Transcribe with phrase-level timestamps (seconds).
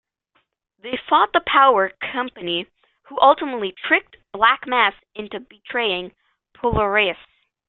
[0.79, 2.65] They fought the Power Company,
[3.03, 6.15] who ultimately tricked Black Mass into betraying
[6.55, 7.17] Polaris.